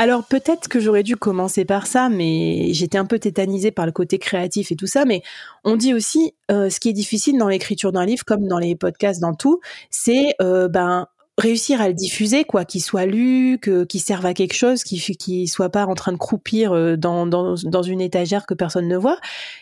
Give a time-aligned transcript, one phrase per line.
[0.00, 3.90] Alors peut-être que j'aurais dû commencer par ça, mais j'étais un peu tétanisée par le
[3.90, 5.04] côté créatif et tout ça.
[5.04, 5.22] Mais
[5.64, 8.76] on dit aussi, euh, ce qui est difficile dans l'écriture d'un livre, comme dans les
[8.76, 9.58] podcasts, dans tout,
[9.90, 14.34] c'est euh, ben réussir à le diffuser, quoi, qu'il soit lu, que qu'il serve à
[14.34, 18.00] quelque chose, qu'il qui soit pas en train de croupir euh, dans, dans, dans une
[18.00, 19.18] étagère que personne ne voit.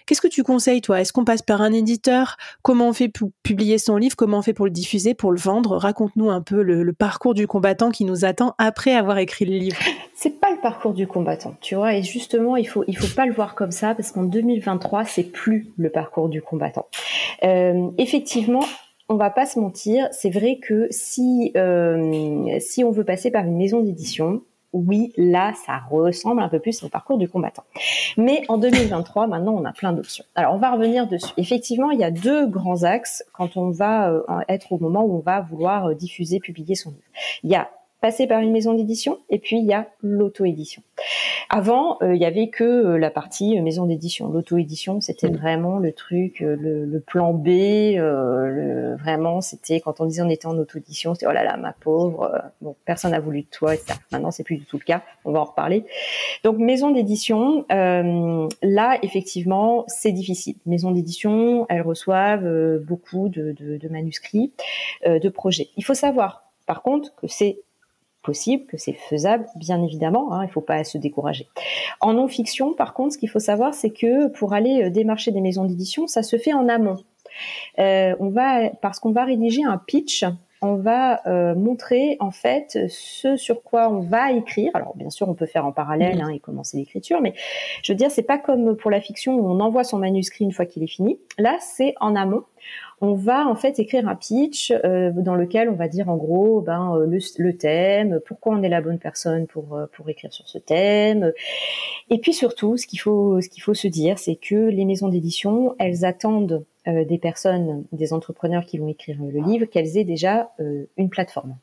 [0.06, 1.00] Qu'est-ce que tu conseilles, toi?
[1.00, 2.38] Est-ce qu'on passe par un éditeur?
[2.62, 4.16] Comment on fait pour publier son livre?
[4.16, 5.77] Comment on fait pour le diffuser, pour le vendre?
[5.77, 9.77] Raconte-nous un peu le, parcours du combattant qui nous attend après avoir écrit le livre.
[10.14, 11.94] C'est pas le parcours du combattant, tu vois.
[11.94, 15.24] Et justement, il faut il faut pas le voir comme ça parce qu'en 2023, c'est
[15.24, 16.86] plus le parcours du combattant.
[17.44, 18.64] Euh, effectivement,
[19.08, 23.44] on va pas se mentir, c'est vrai que si euh, si on veut passer par
[23.44, 27.64] une maison d'édition, oui, là, ça ressemble un peu plus au parcours du combattant.
[28.16, 30.24] Mais en 2023, maintenant, on a plein d'options.
[30.34, 31.32] Alors, on va revenir dessus.
[31.36, 35.16] Effectivement, il y a deux grands axes quand on va euh, être au moment où
[35.16, 37.66] on va vouloir euh, diffuser, publier son livre.
[38.00, 40.83] Passer par une maison d'édition et puis il y a l'auto-édition.
[41.48, 44.28] Avant, euh, il y avait que euh, la partie euh, maison d'édition.
[44.28, 45.36] L'auto-édition, c'était mm.
[45.36, 47.48] vraiment le truc, le, plan B.
[48.98, 52.42] vraiment, c'était quand on disait on était en auto-édition, c'était oh là là, ma pauvre.
[52.61, 53.98] bon, personne n'a voulu de toi, etc.
[54.11, 55.02] Maintenant, c'est plus du tout le cas.
[55.24, 55.84] On va en reparler.
[56.42, 60.56] Donc, maison d'édition, là, effectivement, c'est difficile.
[60.64, 64.52] Maison d'édition, elles reçoivent beaucoup de, de manuscrits,
[65.05, 65.68] de projets.
[65.77, 67.61] Il faut savoir, par contre, que c'est
[68.27, 70.33] possible, que c'est faisable, bien évidemment.
[70.33, 71.48] Hein, il ne faut pas se décourager.
[72.01, 75.41] En non-fiction, par contre, ce qu'il faut savoir, c'est que pour aller euh, démarcher des
[75.41, 76.98] maisons d'édition, ça se fait en amont.
[77.79, 80.25] Euh, on va parce qu'on va rédiger un pitch
[80.63, 84.70] on va euh, montrer en fait ce sur quoi on va écrire.
[84.75, 87.35] Alors bien sûr, on peut faire en parallèle hein, et commencer l'écriture, mais
[87.83, 90.53] je veux dire, c'est pas comme pour la fiction où on envoie son manuscrit une
[90.53, 91.19] fois qu'il est fini.
[91.39, 92.45] Là, c'est en amont
[93.01, 96.61] on va en fait écrire un pitch euh, dans lequel on va dire en gros
[96.61, 100.48] ben euh, le, thème, pourquoi on est la bonne personne pour euh, pour écrire sur
[100.48, 101.33] ce thème,
[102.11, 105.08] et puis surtout ce qu'il faut ce qu'il faut se dire, c'est que les maisons
[105.08, 110.52] d'édition elles attendent des personnes, des entrepreneurs qui vont écrire le livre, qu'elles aient déjà
[110.96, 111.57] une plateforme.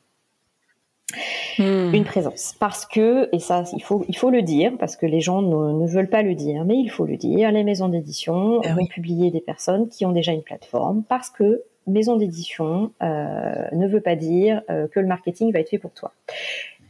[1.58, 1.94] Hmm.
[1.94, 2.54] une présence.
[2.58, 5.86] Parce que, et ça, il faut, il faut le dire, parce que les gens ne,
[5.86, 9.30] veulent pas le dire, mais il faut le dire, les maisons d'édition eh vont publier
[9.30, 14.16] des personnes qui ont déjà une plateforme, parce que maison d'édition euh, ne veut pas
[14.16, 16.12] dire euh, que le marketing va être fait pour toi.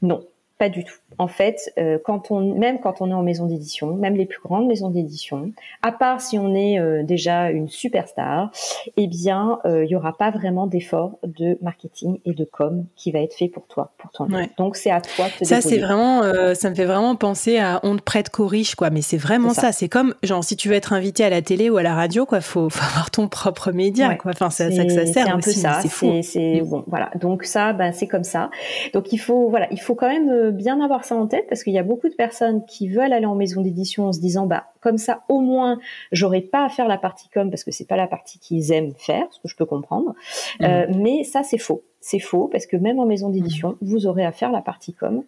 [0.02, 0.24] Non,
[0.64, 0.94] pas du tout.
[1.18, 4.40] En fait, euh, quand on, même quand on est en maison d'édition, même les plus
[4.40, 5.52] grandes maisons d'édition,
[5.82, 8.50] à part si on est euh, déjà une superstar,
[8.96, 13.12] eh bien, euh, il y aura pas vraiment d'effort de marketing et de com qui
[13.12, 14.26] va être fait pour toi, pour ton
[14.56, 16.22] Donc c'est à toi de te Ça c'est vraiment,
[16.54, 18.90] ça me fait vraiment penser à on te prête qu'aux riches, quoi.
[18.90, 19.72] Mais c'est vraiment ça.
[19.72, 22.26] C'est comme genre si tu veux être invité à la télé ou à la radio,
[22.26, 24.32] quoi, faut, faut avoir ton propre média, quoi.
[24.32, 25.26] Enfin, c'est ça que ça sert.
[25.26, 25.80] C'est un peu ça.
[26.22, 26.68] C'est mm.
[26.68, 27.10] bon, voilà.
[27.20, 28.50] Donc ça, ben c'est comme ça.
[28.94, 31.72] Donc il faut, voilà, il faut quand même bien avoir ça en tête parce qu'il
[31.72, 34.66] y a beaucoup de personnes qui veulent aller en maison d'édition en se disant bah
[34.80, 35.78] comme ça au moins
[36.12, 38.94] j'aurai pas à faire la partie com parce que c'est pas la partie qu'ils aiment
[38.96, 40.14] faire, ce que je peux comprendre.
[40.60, 40.64] Mmh.
[40.64, 41.82] Euh, mais ça c'est faux.
[42.00, 43.76] C'est faux parce que même en maison d'édition, mmh.
[43.80, 45.24] vous aurez à faire la partie com.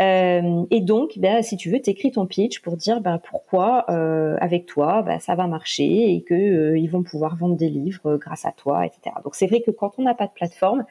[0.00, 4.38] Euh, et donc, ben, si tu veux, t'écris ton pitch pour dire ben, pourquoi euh,
[4.40, 8.46] avec toi, ben, ça va marcher et que ils vont pouvoir vendre des livres grâce
[8.46, 9.14] à toi, etc.
[9.22, 10.86] Donc c'est vrai que quand on n'a pas de plateforme,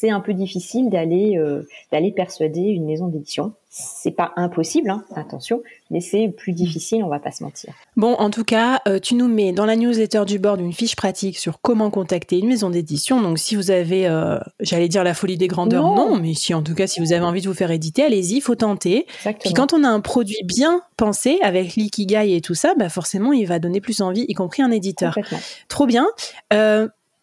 [0.00, 3.54] c'est un peu difficile d'aller euh, d'aller persuader une maison d'édition.
[3.68, 5.60] C'est pas impossible, hein, attention,
[5.90, 7.74] mais c'est plus difficile, on va pas se mentir.
[7.96, 10.96] Bon, en tout cas, euh, tu nous mets dans la newsletter du board une fiche
[10.96, 13.20] pratique sur comment contacter une maison d'édition.
[13.20, 16.16] Donc, si vous avez, euh, j'allais dire la folie des grandeurs, non.
[16.16, 18.54] mais si en tout cas, si vous avez envie de vous faire éditer, allez-y, faut
[18.54, 19.04] tenter.
[19.40, 23.32] Puis quand on a un produit bien pensé avec l'ikigai et tout ça, bah forcément,
[23.32, 25.18] il va donner plus envie, y compris un éditeur.
[25.68, 26.06] Trop bien.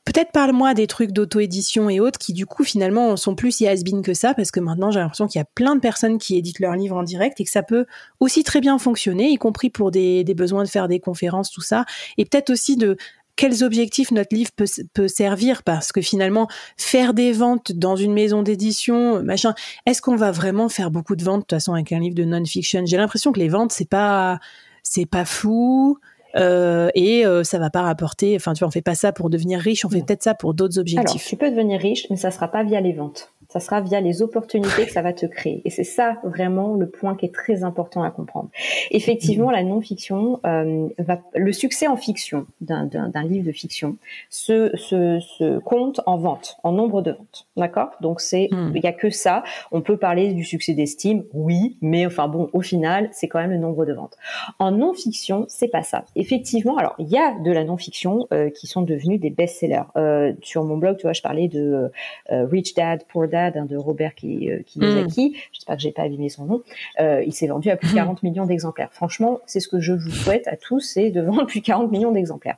[0.05, 3.65] Peut-être parle-moi des trucs d'auto-édition et autres qui du coup finalement sont plus si
[4.03, 6.59] que ça parce que maintenant j'ai l'impression qu'il y a plein de personnes qui éditent
[6.59, 7.87] leurs livres en direct et que ça peut
[8.19, 11.85] aussi très bien fonctionner, y compris pour des, besoins de faire des conférences, tout ça.
[12.17, 12.97] Et peut-être aussi de
[13.35, 14.51] quels objectifs notre livre
[14.93, 16.47] peut, servir parce que finalement
[16.77, 19.55] faire des ventes dans une maison d'édition machin
[19.87, 22.25] est-ce qu'on va vraiment faire beaucoup de ventes de toute façon avec un livre de
[22.25, 22.85] non-fiction?
[22.85, 24.39] J'ai l'impression que les ventes c'est pas
[24.83, 25.97] c'est pas fou
[26.35, 28.35] euh, et euh, ça va pas rapporter.
[28.35, 30.53] Enfin, tu vois, on fait pas ça pour devenir riche, on fait peut-être ça pour
[30.53, 31.09] d'autres objectifs.
[31.09, 34.01] Alors, tu peux devenir riche, mais ça sera pas via les ventes ça sera via
[34.01, 35.61] les opportunités que ça va te créer.
[35.63, 38.49] Et c'est ça vraiment le point qui est très important à comprendre.
[38.91, 43.95] Effectivement, la non-fiction, euh, va, le succès en fiction d'un livre de fiction
[44.29, 47.47] se, se, se, compte en vente, en nombre de ventes.
[47.55, 47.91] D'accord?
[48.01, 48.73] Donc c'est, hmm.
[48.75, 49.45] il y a que ça.
[49.71, 53.51] On peut parler du succès d'estime, oui, mais enfin bon, au final, c'est quand même
[53.51, 54.17] le nombre de ventes.
[54.59, 56.03] En non-fiction, c'est pas ça.
[56.17, 59.83] Effectivement, alors il y a de la non-fiction euh, qui sont devenus des best-sellers.
[59.95, 61.89] Euh, sur mon blog, tu vois, je parlais de
[62.29, 65.33] Rich Dad, Poor Dad de Robert euh, Kiyosaki, mm.
[65.51, 66.61] j'espère que j'ai pas abîmé son nom,
[66.99, 68.27] euh, il s'est vendu à plus de 40 mm.
[68.27, 68.89] millions d'exemplaires.
[68.91, 71.91] Franchement, c'est ce que je vous souhaite à tous, c'est de vendre plus de 40
[71.91, 72.57] millions d'exemplaires.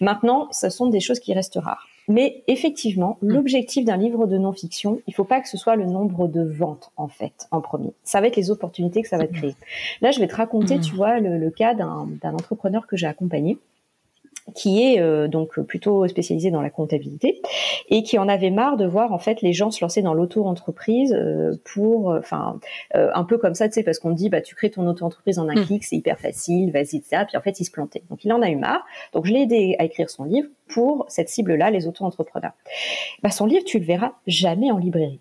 [0.00, 1.86] Maintenant, ce sont des choses qui restent rares.
[2.10, 3.28] Mais effectivement, mm.
[3.28, 6.90] l'objectif d'un livre de non-fiction, il faut pas que ce soit le nombre de ventes,
[6.96, 7.92] en fait, en premier.
[8.02, 9.54] Ça va être les opportunités que ça va te créer.
[10.00, 13.58] Là, je vais te raconter, tu vois, le cas d'un entrepreneur que j'ai accompagné
[14.54, 17.40] qui est euh, donc plutôt spécialisé dans la comptabilité
[17.88, 21.12] et qui en avait marre de voir en fait les gens se lancer dans l'auto-entreprise
[21.12, 22.58] euh, pour euh, enfin
[22.94, 25.48] un peu comme ça tu sais parce qu'on dit bah tu crées ton auto-entreprise en
[25.48, 25.66] un hmm.
[25.66, 28.02] clic c'est hyper facile vas-y ça puis en fait il se plantait.
[28.10, 28.84] Donc il en a eu marre.
[29.12, 32.52] Donc je l'ai aidé à écrire son livre pour cette cible là les auto-entrepreneurs.
[33.22, 35.20] Bah son livre tu le verras jamais en librairie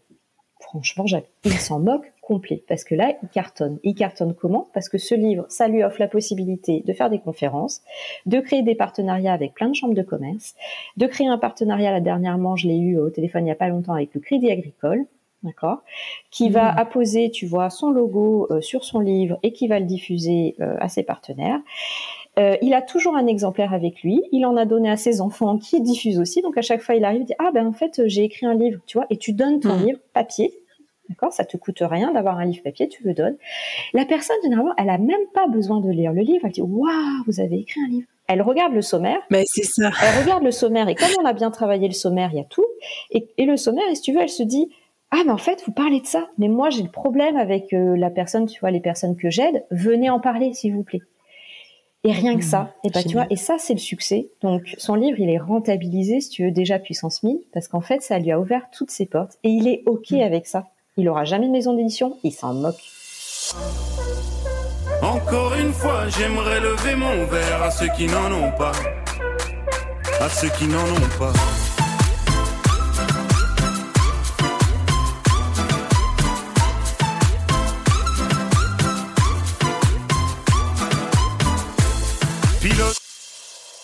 [0.67, 1.05] franchement
[1.45, 3.79] il s'en moque complet parce que là, il cartonne.
[3.83, 4.67] Il cartonne comment?
[4.73, 7.81] Parce que ce livre, ça lui offre la possibilité de faire des conférences,
[8.25, 10.55] de créer des partenariats avec plein de chambres de commerce,
[10.97, 13.69] de créer un partenariat, là dernièrement, je l'ai eu au téléphone il n'y a pas
[13.69, 15.05] longtemps avec le Crédit Agricole,
[15.43, 15.83] d'accord,
[16.31, 16.77] qui va mmh.
[16.77, 20.75] apposer, tu vois, son logo euh, sur son livre et qui va le diffuser euh,
[20.79, 21.61] à ses partenaires.
[22.37, 24.21] Euh, il a toujours un exemplaire avec lui.
[24.31, 26.41] Il en a donné à ses enfants qui diffusent aussi.
[26.41, 28.53] Donc à chaque fois, il arrive, il dit ah ben en fait j'ai écrit un
[28.53, 29.85] livre, tu vois, et tu donnes ton mmh.
[29.85, 30.53] livre papier
[31.09, 31.31] D'accord?
[31.31, 33.37] Ça te coûte rien d'avoir un livre papier, tu le donnes.
[33.93, 36.45] La personne, généralement, elle a même pas besoin de lire le livre.
[36.45, 38.07] Elle dit Waouh, vous avez écrit un livre.
[38.27, 39.19] Elle regarde le sommaire.
[39.29, 39.89] Mais c'est ça.
[40.03, 42.45] Elle regarde le sommaire et comme on a bien travaillé le sommaire, il y a
[42.45, 42.65] tout.
[43.11, 44.69] Et, le sommaire, et si tu veux, elle se dit
[45.11, 47.95] ah mais en fait vous parlez de ça, mais moi j'ai le problème avec euh,
[47.95, 50.99] la personne, tu vois les personnes que j'aide, venez en parler s'il vous plaît.
[52.03, 54.29] Et rien que ça, et bah tu vois, et ça c'est le succès.
[54.41, 58.01] Donc son livre il est rentabilisé si tu veux déjà puissance 1000 parce qu'en fait
[58.01, 60.21] ça lui a ouvert toutes ses portes et il est ok mm.
[60.21, 60.67] avec ça.
[60.95, 62.81] Il aura jamais de maison d'édition, il s'en moque.
[65.01, 68.71] Encore une fois, j'aimerais lever mon verre à ceux qui n'en ont pas.
[70.19, 71.33] À ceux qui n'en ont pas.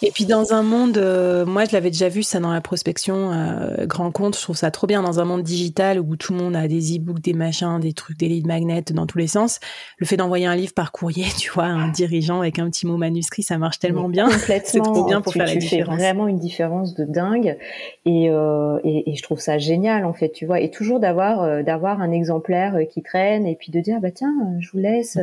[0.06, 3.32] Et puis dans un monde, euh, moi je l'avais déjà vu ça dans la prospection,
[3.32, 6.40] euh, grand compte, je trouve ça trop bien dans un monde digital où tout le
[6.40, 9.62] monde a des e-books, des machins, des trucs, des lead magnets dans tous les sens.
[9.98, 12.98] Le fait d'envoyer un livre par courrier, tu vois, un dirigeant avec un petit mot
[12.98, 14.30] manuscrit, ça marche tellement bien.
[14.66, 15.96] C'est trop bien pour faire la différence.
[15.96, 17.58] fais vraiment une différence de dingue
[18.04, 20.60] et, euh, et, et, je trouve ça génial en fait, tu vois.
[20.60, 24.36] Et toujours d'avoir euh, d'avoir un exemplaire qui traîne et puis de dire bah tiens,
[24.60, 25.18] je vous laisse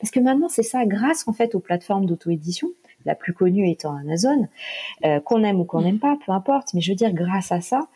[0.00, 2.68] parce que maintenant c'est ça grâce en fait aux plateformes d'auto-édition
[3.04, 4.48] la plus connue étant Amazon,
[5.04, 6.74] euh, qu'on aime ou qu'on n'aime pas, peu importe.
[6.74, 7.88] Mais je veux dire, grâce à ça,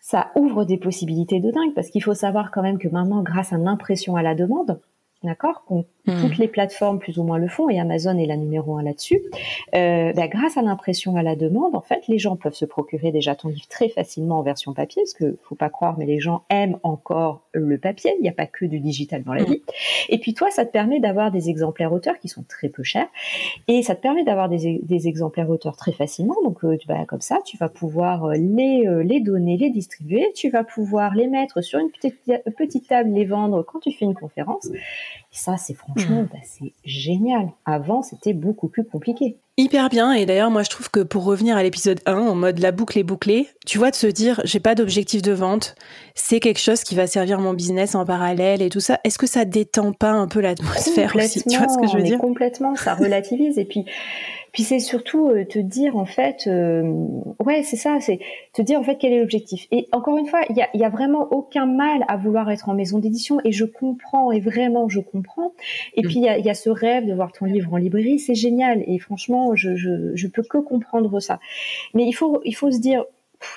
[0.00, 3.52] ça ouvre des possibilités de dingue parce qu'il faut savoir quand même que maintenant, grâce
[3.52, 4.80] à l'impression à la demande,
[5.26, 5.62] d'accord
[6.06, 6.20] Hmm.
[6.20, 9.20] Toutes les plateformes plus ou moins le font et Amazon est la numéro un là-dessus.
[9.74, 13.10] Euh, bah, grâce à l'impression à la demande, en fait, les gens peuvent se procurer
[13.10, 16.20] déjà ton livre très facilement en version papier, parce que faut pas croire, mais les
[16.20, 18.12] gens aiment encore le papier.
[18.18, 19.46] Il n'y a pas que du digital dans la hmm.
[19.46, 19.62] vie.
[20.08, 23.08] Et puis toi, ça te permet d'avoir des exemplaires auteurs qui sont très peu chers,
[23.66, 26.36] et ça te permet d'avoir des, des, exemplaires auteurs très facilement.
[26.44, 30.32] Donc, euh, bah, comme ça, tu vas pouvoir euh, les euh, les donner, les distribuer.
[30.34, 32.16] Tu vas pouvoir les mettre sur une petite
[32.56, 34.70] petite table, les vendre quand tu fais une conférence.
[35.36, 37.50] Et ça, c'est franchement bah, c'est génial.
[37.66, 39.36] Avant, c'était beaucoup plus compliqué.
[39.58, 40.12] Hyper bien.
[40.12, 42.98] Et d'ailleurs, moi, je trouve que pour revenir à l'épisode 1, en mode la boucle
[42.98, 45.74] est bouclée, tu vois, de se dire, j'ai pas d'objectif de vente,
[46.14, 48.98] c'est quelque chose qui va servir mon business en parallèle et tout ça.
[49.04, 51.42] Est-ce que ça détend pas un peu l'atmosphère aussi?
[51.42, 52.18] Tu vois ce que je veux dire?
[52.18, 53.58] Complètement, ça relativise.
[53.58, 53.84] et puis,
[54.56, 56.82] puis c'est surtout euh, te dire en fait, euh,
[57.44, 58.20] ouais, c'est ça, c'est
[58.54, 59.66] te dire en fait quel est l'objectif.
[59.70, 62.70] Et encore une fois, il y a, y a, vraiment aucun mal à vouloir être
[62.70, 65.25] en maison d'édition et je comprends et vraiment je comprends.
[65.94, 66.06] Et mm.
[66.06, 68.34] puis il y a, y a, ce rêve de voir ton livre en librairie, c'est
[68.34, 71.40] génial et franchement, je, je, je peux que comprendre ça.
[71.94, 73.04] Mais il faut il faut se dire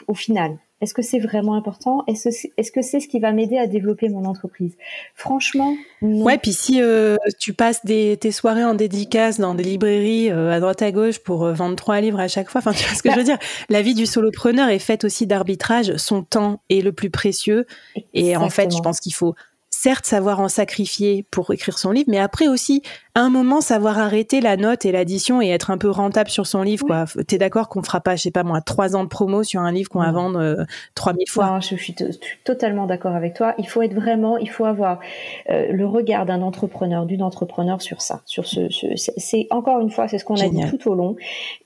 [0.07, 2.03] au final, est-ce que c'est vraiment important?
[2.07, 4.77] Est-ce est-ce que c'est ce qui va m'aider à développer mon entreprise?
[5.13, 6.23] Franchement, non.
[6.23, 10.51] Ouais, puis si euh, tu passes des, tes soirées en dédicace dans des librairies euh,
[10.51, 12.95] à droite à gauche pour euh, vendre trois livres à chaque fois, enfin tu vois
[12.95, 13.37] ce que je veux dire?
[13.67, 15.97] La vie du solopreneur est faite aussi d'arbitrage.
[15.97, 17.65] Son temps est le plus précieux.
[18.13, 19.35] Et en fait, je pense qu'il faut
[19.81, 22.81] certes savoir en sacrifier pour écrire son livre, mais après aussi
[23.19, 26.61] un moment savoir arrêter la note et l'addition et être un peu rentable sur son
[26.61, 26.85] livre.
[26.85, 27.05] quoi.
[27.27, 29.71] T'es d'accord qu'on fera pas, je sais pas moi, trois ans de promo sur un
[29.71, 30.63] livre qu'on va vendre euh,
[30.95, 31.47] 3000 fois?
[31.47, 31.95] Non, je, suis
[32.43, 33.53] totalement d'accord avec toi.
[33.57, 34.99] Il faut être vraiment, il faut avoir
[35.49, 38.21] euh, le regard d'un entrepreneur, d'une entrepreneur sur ça.
[38.25, 41.15] Sur ce, c'est encore une fois, c'est ce qu'on a dit tout au long.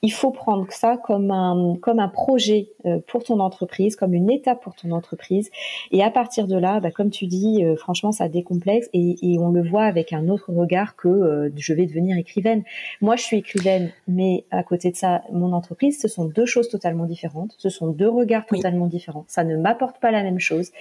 [0.02, 4.30] Il faut prendre ça comme un comme un projet euh, pour ton entreprise, comme une
[4.30, 5.50] étape pour ton entreprise.
[5.92, 9.40] Et à partir de là, bah, comme tu dis, euh, franchement, ça décomplexe et, et,
[9.40, 12.64] on le voit avec un autre regard que je vais devenir écrivaine.
[13.02, 16.70] Moi, je suis écrivaine, mais à côté de ça, mon entreprise, ce sont deux choses
[16.70, 17.56] totalement différentes.
[17.58, 19.26] Ce sont deux regards totalement différents.
[19.28, 20.72] Ça ne m'apporte pas la même chose.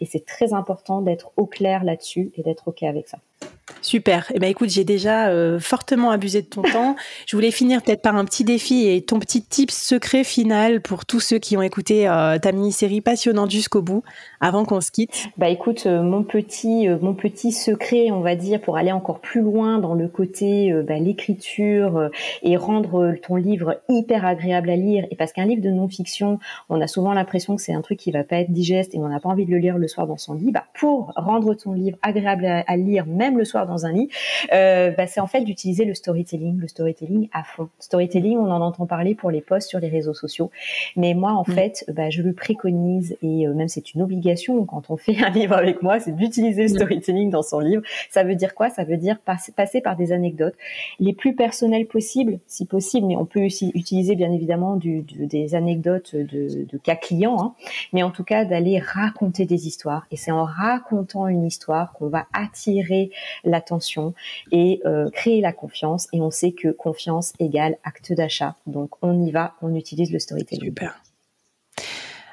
[0.00, 3.18] Et c'est très important d'être au clair là-dessus et d'être OK avec ça.
[3.84, 4.32] Super.
[4.34, 6.96] Eh ben écoute, j'ai déjà euh, fortement abusé de ton temps.
[7.26, 11.04] Je voulais finir peut-être par un petit défi et ton petit tip secret final pour
[11.04, 14.02] tous ceux qui ont écouté euh, ta mini-série passionnante jusqu'au bout
[14.40, 15.26] avant qu'on se quitte.
[15.36, 19.42] Bah écoute, euh, mon petit mon petit secret, on va dire pour aller encore plus
[19.42, 22.08] loin dans le côté bah, l'écriture
[22.42, 26.38] et rendre ton livre hyper agréable à lire et parce qu'un livre de non-fiction,
[26.70, 29.08] on a souvent l'impression que c'est un truc qui va pas être digeste et on
[29.08, 30.52] n'a pas envie de le lire le soir dans son lit.
[30.52, 34.08] Bah pour rendre ton livre agréable à, à lire même le soir dans un lit,
[34.52, 37.68] euh, bah, c'est en fait d'utiliser le storytelling, le storytelling à fond.
[37.78, 40.50] Storytelling, on en entend parler pour les posts sur les réseaux sociaux,
[40.96, 41.52] mais moi en mm.
[41.52, 45.30] fait, bah, je le préconise et euh, même c'est une obligation quand on fait un
[45.30, 46.76] livre avec moi, c'est d'utiliser le mm.
[46.76, 47.82] storytelling dans son livre.
[48.10, 48.70] Ça veut dire quoi?
[48.70, 50.54] Ça veut dire passer par des anecdotes
[51.00, 55.54] les plus personnelles possibles, si possible, mais on peut aussi utiliser bien évidemment du, des
[55.54, 57.54] anecdotes de, de cas clients, hein.
[57.92, 60.06] mais en tout cas d'aller raconter des histoires.
[60.10, 63.10] Et c'est en racontant une histoire qu'on va attirer
[63.64, 64.14] l'attention
[64.52, 66.08] et euh, créer la confiance.
[66.12, 68.54] Et on sait que confiance égale acte d'achat.
[68.66, 70.64] Donc on y va, on utilise le storytelling.
[70.64, 71.00] Super.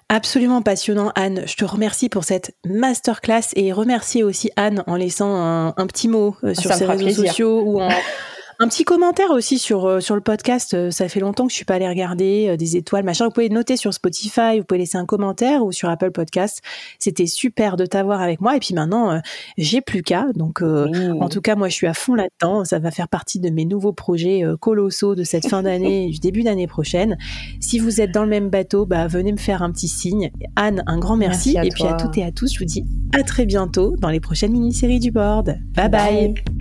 [0.09, 1.43] Absolument passionnant, Anne.
[1.47, 6.35] Je te remercie pour cette masterclass et remercier aussi Anne en laissant un, petit mot
[6.43, 7.87] euh, sur ses réseaux sociaux ou en,
[8.63, 10.75] Un petit commentaire aussi sur, euh, sur le podcast.
[10.75, 13.25] Euh, ça fait longtemps que je suis pas allée regarder euh, des étoiles, machin.
[13.25, 16.61] Vous pouvez noter sur Spotify, vous pouvez laisser un commentaire ou sur Apple Podcast.
[16.99, 18.55] C'était super de t'avoir avec moi.
[18.55, 19.19] Et puis maintenant,
[19.57, 20.27] j'ai plus qu'à.
[20.35, 22.63] Donc, en tout cas, moi, je suis à fond là-dedans.
[22.63, 26.43] Ça va faire partie de mes nouveaux projets colossaux de cette fin d'année, du début
[26.43, 27.17] d'année prochaine.
[27.59, 30.29] Si vous êtes dans le même bateau, bah, venez me faire un petit signe.
[30.55, 31.57] Anne, un grand merci.
[31.57, 32.85] et puis à toutes et à tous, je vous dis
[33.17, 35.57] à très bientôt dans les prochaines mini-séries du board.
[35.75, 35.89] bye.
[35.89, 36.60] bye.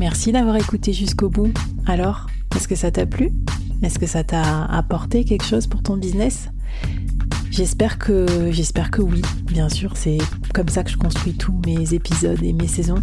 [0.00, 1.52] Merci d'avoir écouté jusqu'au bout.
[1.84, 2.26] Alors,
[2.56, 3.32] est-ce que ça t'a plu?
[3.82, 6.48] Est-ce que ça t'a apporté quelque chose pour ton business?
[7.50, 9.20] J'espère que j'espère que oui.
[9.44, 10.16] Bien sûr, c'est
[10.54, 13.02] comme ça que je construis tous mes épisodes et mes saisons.